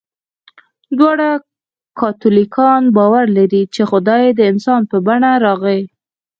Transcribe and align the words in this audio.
دواړه 0.97 1.29
کاتولیکان 1.99 2.83
باور 2.97 3.25
لري، 3.37 3.63
چې 3.73 3.81
خدای 3.89 4.23
د 4.33 4.39
انسان 4.51 4.81
په 4.91 4.97
بڼه 5.05 5.31
راغی. 5.45 5.81